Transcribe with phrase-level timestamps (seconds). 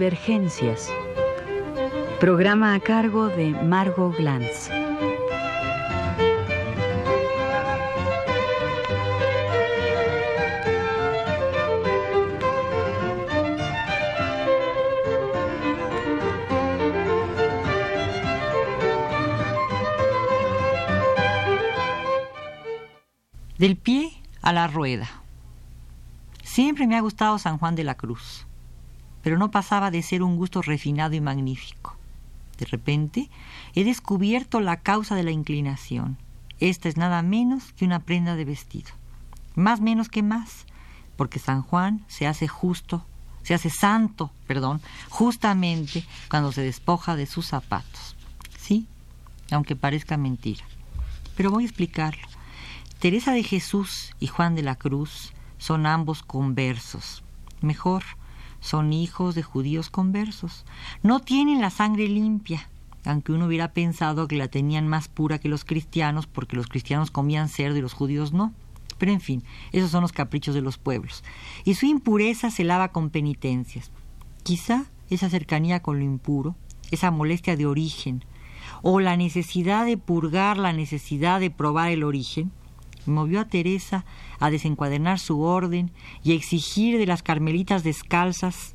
[0.00, 0.90] Divergencias.
[2.20, 4.70] Programa a cargo de Margot Glantz.
[23.58, 25.10] Del pie a la rueda.
[26.42, 28.46] Siempre me ha gustado San Juan de la Cruz,
[29.22, 31.96] pero no pasaba de ser un gusto refinado y magnífico.
[32.58, 33.30] De repente
[33.74, 36.18] he descubierto la causa de la inclinación.
[36.58, 38.90] Esta es nada menos que una prenda de vestido.
[39.54, 40.66] Más menos que más,
[41.16, 43.04] porque San Juan se hace justo,
[43.42, 48.14] se hace santo, perdón, justamente cuando se despoja de sus zapatos.
[48.58, 48.86] Sí,
[49.50, 50.64] aunque parezca mentira.
[51.36, 52.26] Pero voy a explicarlo.
[52.98, 57.22] Teresa de Jesús y Juan de la Cruz son ambos conversos.
[57.62, 58.04] Mejor,
[58.60, 60.64] son hijos de judíos conversos.
[61.02, 62.68] No tienen la sangre limpia,
[63.04, 67.10] aunque uno hubiera pensado que la tenían más pura que los cristianos, porque los cristianos
[67.10, 68.52] comían cerdo y los judíos no.
[68.98, 71.24] Pero en fin, esos son los caprichos de los pueblos.
[71.64, 73.90] Y su impureza se lava con penitencias.
[74.42, 76.54] Quizá esa cercanía con lo impuro,
[76.90, 78.24] esa molestia de origen,
[78.82, 82.52] o la necesidad de purgar la necesidad de probar el origen,
[83.06, 84.04] movió a Teresa
[84.38, 85.90] a desencuadernar su orden
[86.22, 88.74] y a exigir de las carmelitas descalzas,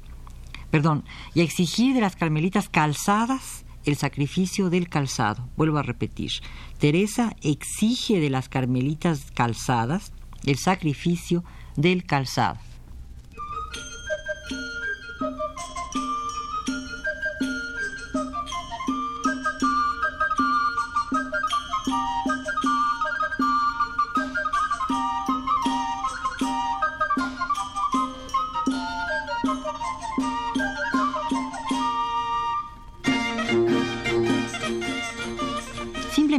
[0.72, 5.48] perdón, y a exigir de las carmelitas calzadas el sacrificio del calzado.
[5.56, 6.32] Vuelvo a repetir,
[6.80, 10.12] Teresa exige de las carmelitas calzadas
[10.46, 11.44] el sacrificio
[11.76, 12.60] del calzado.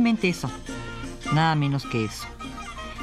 [0.06, 0.49] Eso,
[1.34, 2.28] nada menos que eso.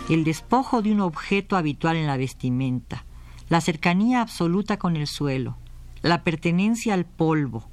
[0.09, 3.03] El despojo de un objeto habitual en la vestimenta,
[3.49, 5.57] la cercanía absoluta con el suelo,
[6.01, 7.67] la pertenencia al polvo,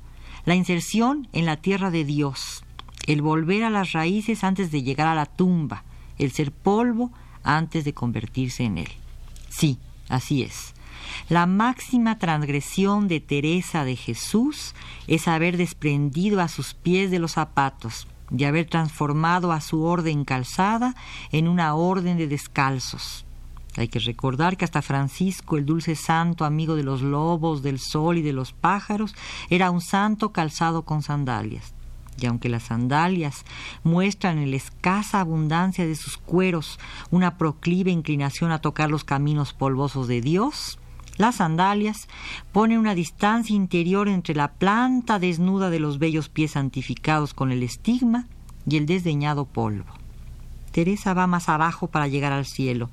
[0.46, 2.64] la inserción en la tierra de Dios,
[3.06, 5.84] el volver a las raíces antes de llegar a la tumba,
[6.18, 7.12] el ser polvo
[7.44, 8.90] antes de convertirse en él.
[9.48, 10.74] Sí, así es.
[11.28, 14.74] La máxima transgresión de Teresa de Jesús
[15.06, 20.24] es haber desprendido a sus pies de los zapatos, de haber transformado a su orden
[20.24, 20.94] calzada
[21.32, 23.26] en una orden de descalzos.
[23.76, 28.18] Hay que recordar que hasta Francisco, el dulce santo, amigo de los lobos, del sol
[28.18, 29.14] y de los pájaros,
[29.48, 31.74] era un santo calzado con sandalias.
[32.18, 33.44] Y aunque las sandalias
[33.84, 36.78] muestran en la escasa abundancia de sus cueros
[37.10, 40.79] una proclive inclinación a tocar los caminos polvosos de Dios,
[41.20, 42.08] las sandalias
[42.50, 47.62] ponen una distancia interior entre la planta desnuda de los bellos pies santificados con el
[47.62, 48.26] estigma
[48.66, 49.84] y el desdeñado polvo.
[50.72, 52.88] Teresa va más abajo para llegar al cielo,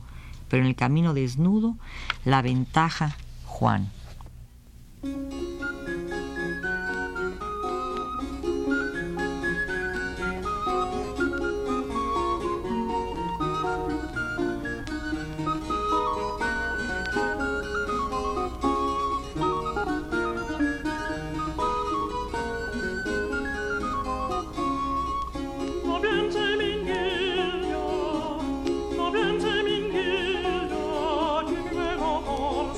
[0.50, 1.78] pero en el camino desnudo
[2.26, 3.16] la ventaja
[3.46, 3.90] Juan.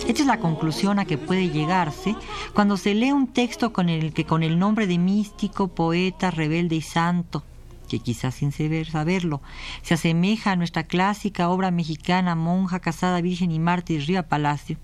[0.10, 2.16] Esta es la conclusión a que puede llegarse
[2.56, 6.76] cuando se lee un texto con el que con el nombre de místico, poeta, rebelde
[6.76, 7.44] y santo,
[7.88, 9.44] que quizás sin saberlo,
[9.84, 14.78] se asemeja a nuestra clásica obra mexicana Monja, Casada, Virgen y Mártir Ría Palacio,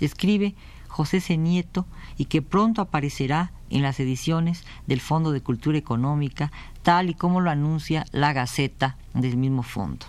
[0.00, 0.54] describe
[0.88, 1.36] José C.
[1.36, 1.84] Nieto
[2.16, 6.50] y que pronto aparecerá en las ediciones del Fondo de Cultura Económica,
[6.82, 10.06] tal y como lo anuncia la Gaceta del mismo fondo.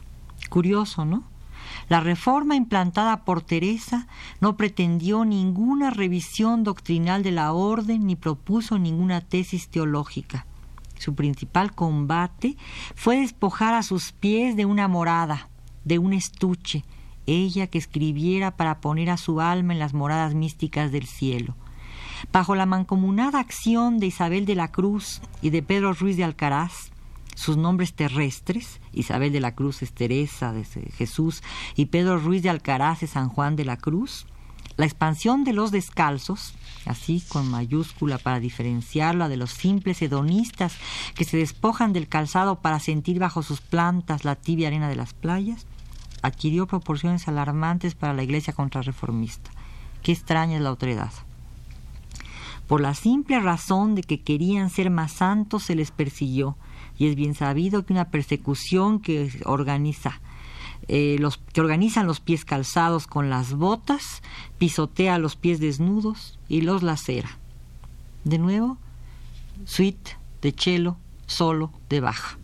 [0.49, 1.34] Curioso, ¿no?
[1.89, 4.07] La reforma implantada por Teresa
[4.41, 10.45] no pretendió ninguna revisión doctrinal de la orden ni propuso ninguna tesis teológica.
[10.97, 12.57] Su principal combate
[12.95, 15.49] fue despojar a sus pies de una morada,
[15.83, 16.83] de un estuche,
[17.25, 21.55] ella que escribiera para poner a su alma en las moradas místicas del cielo.
[22.31, 26.91] Bajo la mancomunada acción de Isabel de la Cruz y de Pedro Ruiz de Alcaraz,
[27.33, 31.43] sus nombres terrestres, Isabel de la Cruz es Teresa de Jesús
[31.75, 34.25] y Pedro Ruiz de Alcaraz es San Juan de la Cruz,
[34.77, 36.53] la expansión de los descalzos,
[36.85, 40.75] así con mayúscula para diferenciarla de los simples hedonistas
[41.15, 45.13] que se despojan del calzado para sentir bajo sus plantas la tibia arena de las
[45.13, 45.65] playas,
[46.21, 49.51] adquirió proporciones alarmantes para la iglesia contrarreformista.
[50.03, 51.11] Qué extraña es la otredad.
[52.67, 56.57] Por la simple razón de que querían ser más santos se les persiguió,
[56.97, 60.21] y es bien sabido que una persecución que organiza
[60.87, 64.21] eh, los que organizan los pies calzados con las botas,
[64.59, 67.39] pisotea los pies desnudos y los lacera.
[68.23, 68.77] De nuevo,
[69.65, 72.37] suite de cello, solo de baja.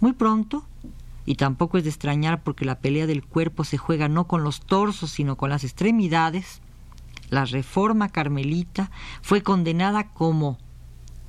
[0.00, 0.64] Muy pronto,
[1.26, 4.60] y tampoco es de extrañar porque la pelea del cuerpo se juega no con los
[4.60, 6.62] torsos sino con las extremidades,
[7.28, 10.58] la reforma carmelita fue condenada como,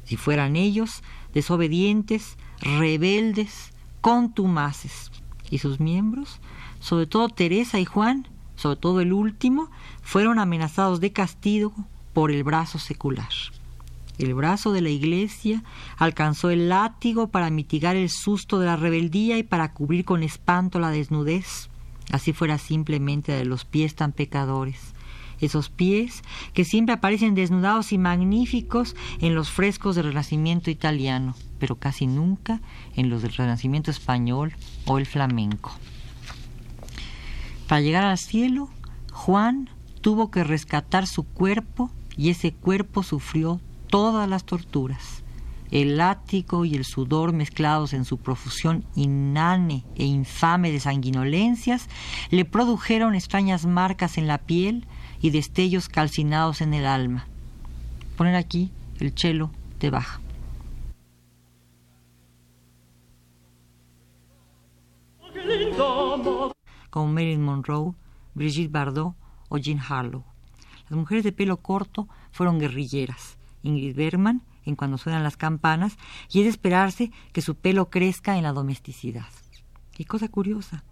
[0.05, 1.03] si fueran ellos,
[1.33, 5.11] desobedientes, rebeldes, contumaces.
[5.49, 6.39] Y sus miembros,
[6.79, 9.69] sobre todo Teresa y Juan, sobre todo el último,
[10.01, 11.73] fueron amenazados de castigo
[12.13, 13.29] por el brazo secular.
[14.19, 15.63] El brazo de la iglesia
[15.97, 20.79] alcanzó el látigo para mitigar el susto de la rebeldía y para cubrir con espanto
[20.79, 21.69] la desnudez,
[22.11, 24.93] así fuera simplemente de los pies tan pecadores.
[25.43, 26.21] Esos pies
[26.53, 32.61] que siempre aparecen desnudados y magníficos en los frescos del Renacimiento italiano, pero casi nunca
[32.95, 34.53] en los del Renacimiento español
[34.85, 35.71] o el flamenco.
[37.67, 38.69] Para llegar al cielo,
[39.11, 39.69] Juan
[39.99, 45.23] tuvo que rescatar su cuerpo y ese cuerpo sufrió todas las torturas.
[45.71, 51.89] El látigo y el sudor mezclados en su profusión inane e infame de sanguinolencias
[52.29, 54.85] le produjeron extrañas marcas en la piel
[55.23, 57.25] y destellos calcinados en el alma.
[58.17, 59.49] Poner aquí el chelo
[59.79, 60.19] de baja.
[66.89, 67.93] Como Marilyn Monroe,
[68.35, 69.15] Brigitte Bardot
[69.47, 70.25] o Jean Harlow.
[70.89, 75.97] Las mujeres de pelo corto fueron guerrilleras Ingrid Bergman en Cuando suenan las campanas,
[76.31, 79.27] y es de esperarse que su pelo crezca en la domesticidad.
[79.97, 80.83] Y cosa curiosa,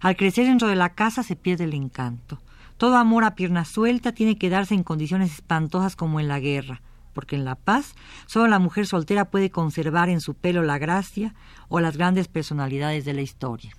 [0.00, 2.38] al crecer dentro de la casa se pierde el encanto.
[2.78, 6.80] Todo amor a pierna suelta tiene que darse en condiciones espantosas como en la guerra,
[7.12, 7.96] porque en la paz
[8.26, 11.34] solo la mujer soltera puede conservar en su pelo la gracia
[11.68, 13.72] o las grandes personalidades de la historia.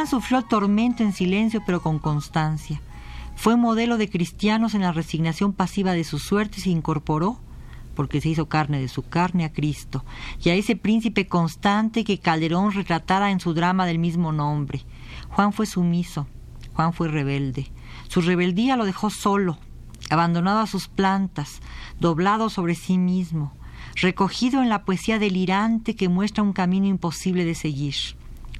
[0.00, 2.80] Juan sufrió tormento en silencio pero con constancia.
[3.36, 7.38] Fue modelo de cristianos en la resignación pasiva de su suerte y se incorporó,
[7.94, 10.02] porque se hizo carne de su carne, a Cristo,
[10.42, 14.86] y a ese príncipe constante que Calderón retratara en su drama del mismo nombre.
[15.28, 16.26] Juan fue sumiso,
[16.72, 17.70] Juan fue rebelde.
[18.08, 19.58] Su rebeldía lo dejó solo,
[20.08, 21.60] abandonado a sus plantas,
[21.98, 23.52] doblado sobre sí mismo,
[23.96, 27.96] recogido en la poesía delirante que muestra un camino imposible de seguir,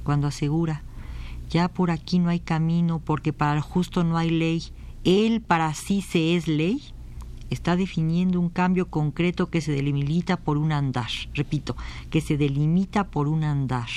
[0.03, 0.83] cuando asegura
[1.51, 4.63] ya por aquí no hay camino porque para el justo no hay ley,
[5.03, 6.81] él para sí se es ley,
[7.49, 11.75] está definiendo un cambio concreto que se delimita por un andar, repito,
[12.09, 13.89] que se delimita por un andar.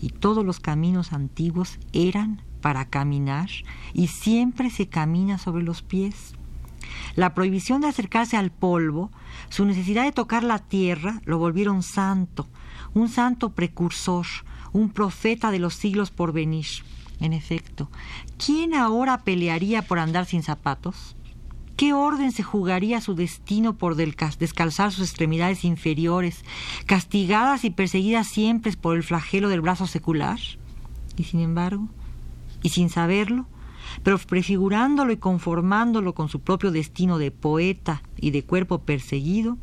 [0.00, 3.50] Y todos los caminos antiguos eran para caminar
[3.92, 6.34] y siempre se camina sobre los pies.
[7.16, 9.10] La prohibición de acercarse al polvo,
[9.48, 12.48] su necesidad de tocar la tierra, lo volvieron santo,
[12.94, 14.26] un santo precursor,
[14.72, 16.66] un profeta de los siglos por venir.
[17.20, 17.88] En efecto,
[18.44, 21.14] ¿quién ahora pelearía por andar sin zapatos?
[21.76, 26.44] ¿Qué orden se jugaría su destino por descalzar sus extremidades inferiores,
[26.86, 30.38] castigadas y perseguidas siempre por el flagelo del brazo secular?
[31.16, 31.88] Y sin embargo,
[32.62, 33.46] y sin saberlo,
[34.02, 39.58] pero prefigurándolo y conformándolo con su propio destino de poeta y de cuerpo perseguido,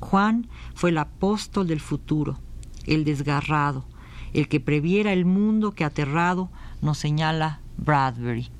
[0.00, 2.38] Juan fue el apóstol del futuro,
[2.86, 3.86] el desgarrado,
[4.32, 8.50] el que previera el mundo que aterrado nos señala Bradbury.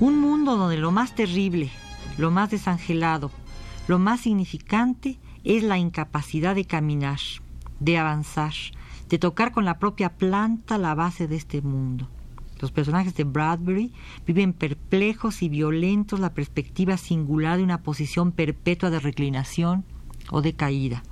[0.00, 1.70] Mundo donde lo más terrible,
[2.18, 3.30] lo más desangelado,
[3.88, 7.18] lo más significante es la incapacidad de caminar,
[7.80, 8.54] de avanzar,
[9.08, 12.08] de tocar con la propia planta la base de este mundo.
[12.60, 13.92] Los personajes de Bradbury
[14.26, 19.84] viven perplejos y violentos la perspectiva singular de una posición perpetua de reclinación
[20.30, 21.02] o de caída.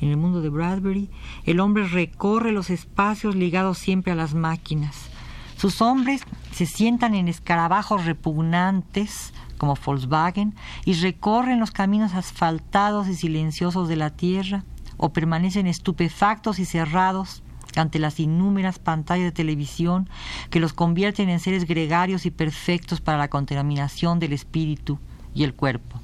[0.00, 1.10] En el mundo de Bradbury,
[1.44, 5.10] el hombre recorre los espacios ligados siempre a las máquinas.
[5.58, 6.22] Sus hombres
[6.52, 13.96] se sientan en escarabajos repugnantes, como Volkswagen, y recorren los caminos asfaltados y silenciosos de
[13.96, 14.64] la tierra,
[14.98, 17.42] o permanecen estupefactos y cerrados
[17.74, 20.08] ante las inúmeras pantallas de televisión
[20.50, 25.00] que los convierten en seres gregarios y perfectos para la contaminación del espíritu
[25.34, 26.00] y el cuerpo.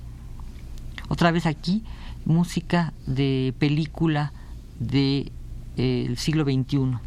[1.09, 1.85] Otra vez aquí,
[2.25, 4.33] música de película
[4.81, 5.31] del
[5.77, 6.99] de, eh, siglo XXI.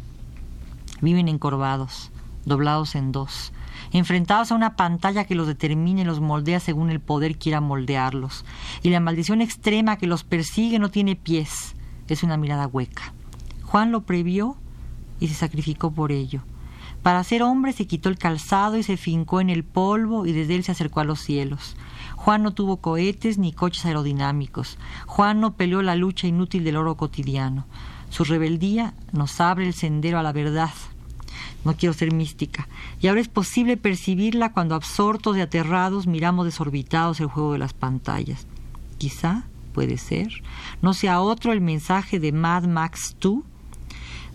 [1.02, 2.10] Viven encorvados,
[2.48, 3.52] doblados en dos,
[3.92, 8.44] enfrentados a una pantalla que los determina y los moldea según el poder quiera moldearlos.
[8.82, 11.74] Y la maldición extrema que los persigue no tiene pies,
[12.08, 13.12] es una mirada hueca.
[13.62, 14.56] Juan lo previó
[15.20, 16.42] y se sacrificó por ello.
[17.02, 20.56] Para ser hombre se quitó el calzado y se fincó en el polvo y desde
[20.56, 21.76] él se acercó a los cielos.
[22.16, 24.78] Juan no tuvo cohetes ni coches aerodinámicos.
[25.06, 27.66] Juan no peleó la lucha inútil del oro cotidiano.
[28.10, 30.70] Su rebeldía nos abre el sendero a la verdad.
[31.64, 32.68] No quiero ser mística.
[33.00, 37.74] Y ahora es posible percibirla cuando absortos y aterrados miramos desorbitados el juego de las
[37.74, 38.46] pantallas.
[38.98, 40.42] Quizá, puede ser,
[40.82, 43.42] no sea otro el mensaje de Mad Max 2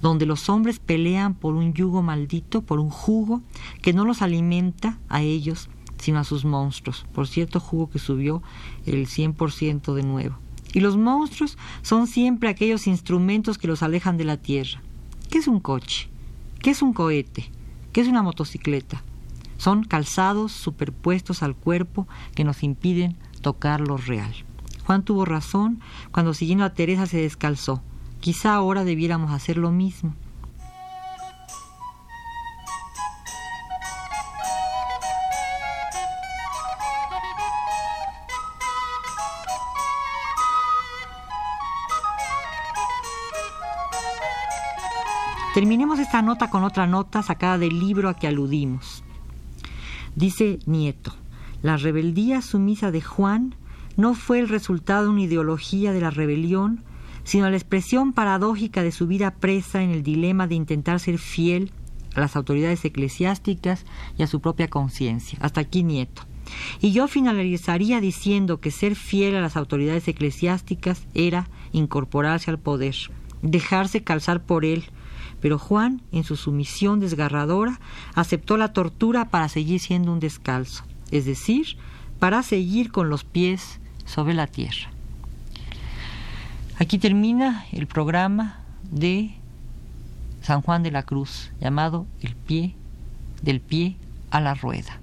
[0.03, 3.41] donde los hombres pelean por un yugo maldito, por un jugo
[3.81, 7.05] que no los alimenta a ellos, sino a sus monstruos.
[7.13, 8.43] Por cierto, jugo que subió
[8.85, 10.35] el 100% de nuevo.
[10.73, 14.81] Y los monstruos son siempre aquellos instrumentos que los alejan de la tierra.
[15.29, 16.09] ¿Qué es un coche?
[16.63, 17.51] ¿Qué es un cohete?
[17.91, 19.03] ¿Qué es una motocicleta?
[19.57, 24.33] Son calzados superpuestos al cuerpo que nos impiden tocar lo real.
[24.85, 25.81] Juan tuvo razón
[26.13, 27.83] cuando siguiendo a Teresa se descalzó
[28.21, 30.15] Quizá ahora debiéramos hacer lo mismo.
[46.23, 49.03] Nota con otra nota sacada del libro a que aludimos.
[50.15, 51.13] Dice Nieto,
[51.61, 53.55] la rebeldía sumisa de Juan
[53.95, 56.83] no fue el resultado de una ideología de la rebelión,
[57.23, 61.71] sino la expresión paradójica de su vida presa en el dilema de intentar ser fiel
[62.15, 63.85] a las autoridades eclesiásticas
[64.17, 65.39] y a su propia conciencia.
[65.41, 66.23] Hasta aquí Nieto.
[66.81, 72.95] Y yo finalizaría diciendo que ser fiel a las autoridades eclesiásticas era incorporarse al poder,
[73.41, 74.83] dejarse calzar por él.
[75.43, 77.81] Pero Juan, en su sumisión desgarradora,
[78.15, 81.75] aceptó la tortura para seguir siendo un descalzo, es decir,
[82.17, 84.89] para seguir con los pies sobre la tierra.
[86.79, 89.35] Aquí termina el programa de
[90.41, 92.73] San Juan de la Cruz, llamado El pie
[93.41, 93.97] del pie
[94.31, 95.02] a la rueda.